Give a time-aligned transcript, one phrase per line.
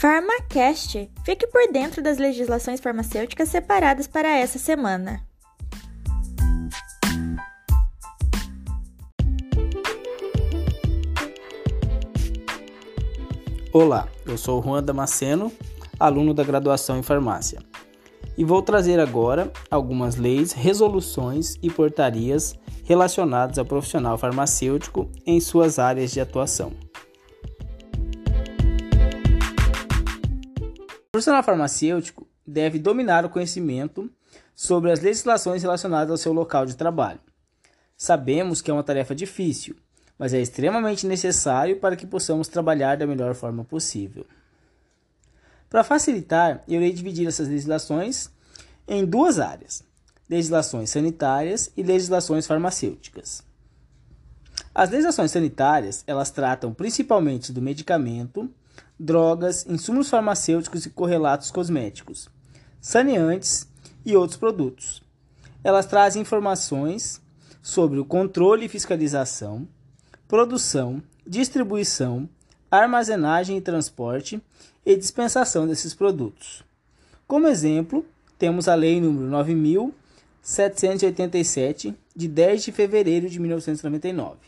[0.00, 1.10] PharmaCast.
[1.24, 5.20] Fique por dentro das legislações farmacêuticas separadas para essa semana.
[13.72, 15.52] Olá, eu sou Juan Damasceno,
[15.98, 17.60] aluno da graduação em farmácia,
[18.36, 22.54] e vou trazer agora algumas leis, resoluções e portarias
[22.84, 26.87] relacionadas ao profissional farmacêutico em suas áreas de atuação.
[31.08, 34.10] O profissional farmacêutico deve dominar o conhecimento
[34.54, 37.18] sobre as legislações relacionadas ao seu local de trabalho.
[37.96, 39.74] Sabemos que é uma tarefa difícil,
[40.18, 44.26] mas é extremamente necessário para que possamos trabalhar da melhor forma possível.
[45.70, 48.30] Para facilitar, eu irei dividir essas legislações
[48.86, 49.82] em duas áreas:
[50.28, 53.42] legislações sanitárias e legislações farmacêuticas.
[54.74, 58.52] As legislações sanitárias, elas tratam principalmente do medicamento,
[58.98, 62.28] drogas, insumos farmacêuticos e correlatos cosméticos,
[62.80, 63.68] saneantes
[64.04, 65.02] e outros produtos.
[65.62, 67.20] Elas trazem informações
[67.62, 69.68] sobre o controle e fiscalização,
[70.26, 72.28] produção, distribuição,
[72.70, 74.40] armazenagem e transporte
[74.84, 76.62] e dispensação desses produtos.
[77.26, 78.06] Como exemplo,
[78.38, 79.90] temos a Lei nº
[80.42, 84.38] 9.787, de 10 de fevereiro de 1999,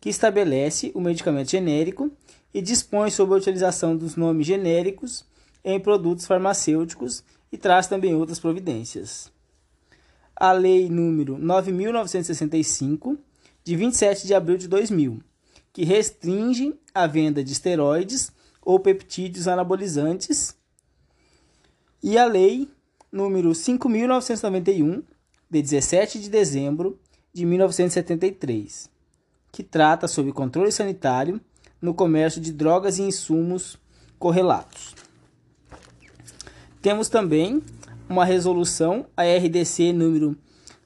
[0.00, 2.10] que estabelece o medicamento genérico
[2.52, 5.24] e dispõe sobre a utilização dos nomes genéricos
[5.64, 9.30] em produtos farmacêuticos e traz também outras providências.
[10.34, 13.18] A Lei nº 9.965,
[13.64, 15.20] de 27 de abril de 2000,
[15.72, 20.56] que restringe a venda de esteroides ou peptídeos anabolizantes,
[22.02, 22.68] e a Lei
[23.12, 25.02] número 5991,
[25.50, 26.98] de 17 de dezembro
[27.32, 28.90] de 1973,
[29.52, 31.40] que trata sobre controle sanitário
[31.82, 33.76] no comércio de drogas e insumos
[34.18, 34.94] correlatos.
[36.80, 37.60] Temos também
[38.08, 40.36] uma resolução, a RDC número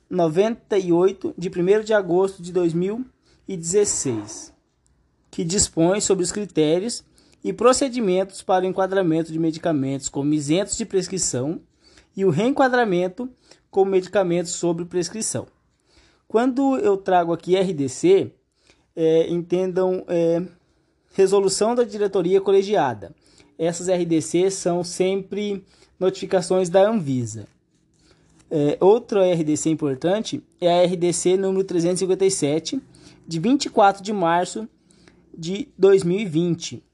[0.08, 4.54] 98, de 1 de agosto de 2016,
[5.30, 7.04] que dispõe sobre os critérios
[7.44, 11.60] e procedimentos para o enquadramento de medicamentos como isentos de prescrição
[12.16, 13.28] e o reenquadramento
[13.70, 15.46] como medicamentos sob prescrição.
[16.26, 18.32] Quando eu trago aqui RDC,
[18.96, 20.42] é, entendam é,
[21.16, 23.14] resolução da diretoria colegiada.
[23.58, 25.64] Essas RDC são sempre
[25.98, 27.48] notificações da Anvisa.
[28.50, 32.78] É, outra RDC importante é a RDC número 357,
[33.26, 34.68] de 24 de março
[35.36, 36.84] de 2020.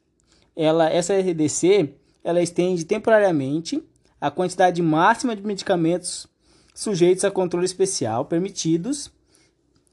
[0.55, 3.83] Ela, essa RDC ela estende temporariamente
[4.21, 6.29] a quantidade máxima de medicamentos
[6.73, 9.11] sujeitos a controle especial permitidos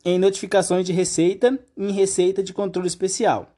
[0.06, 3.56] em notificações de receita e em receita de controle especial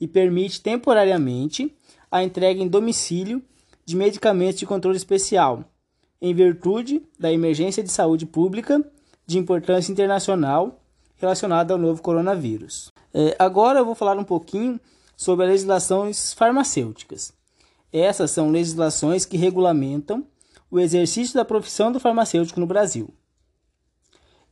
[0.00, 1.74] e permite temporariamente
[2.10, 3.42] a entrega em domicílio
[3.84, 5.64] de medicamentos de controle especial
[6.20, 8.84] em virtude da emergência de saúde pública
[9.26, 10.80] de importância internacional
[11.16, 12.92] relacionada ao novo coronavírus.
[13.12, 14.80] É, agora eu vou falar um pouquinho
[15.16, 17.32] sobre as legislações farmacêuticas.
[17.92, 20.24] Essas são legislações que regulamentam
[20.70, 23.12] o exercício da profissão do farmacêutico no Brasil.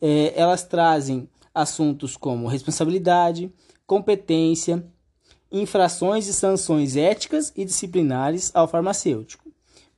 [0.01, 3.53] É, elas trazem assuntos como responsabilidade,
[3.87, 4.85] competência,
[5.51, 9.51] infrações e sanções éticas e disciplinares ao farmacêutico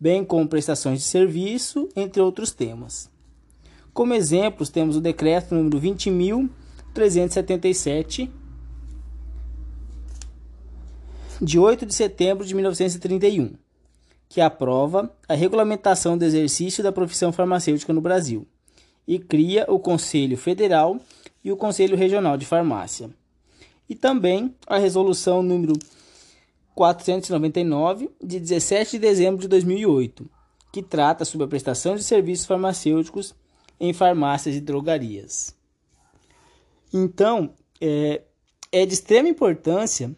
[0.03, 3.09] bem como prestações de serviço, entre outros temas.
[3.95, 8.29] Como exemplos, temos o decreto número 20.377,
[11.41, 13.53] de 8 de setembro de 1931,
[14.29, 18.45] que aprova a regulamentação do exercício da profissão farmacêutica no Brasil
[19.07, 20.99] e cria o Conselho Federal
[21.45, 23.09] e o Conselho Regional de Farmácia.
[23.93, 25.75] E também a resolução número
[26.75, 30.27] 499, de 17 de dezembro de 2008,
[30.73, 33.35] que trata sobre a prestação de serviços farmacêuticos
[33.79, 35.55] em farmácias e drogarias.
[36.91, 38.23] Então, é,
[38.73, 40.17] é de extrema importância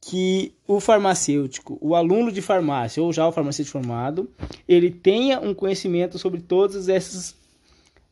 [0.00, 4.28] que o farmacêutico, o aluno de farmácia ou já o farmacêutico formado,
[4.66, 7.36] ele tenha um conhecimento sobre todas essas,